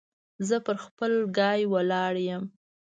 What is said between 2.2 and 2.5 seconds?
يم.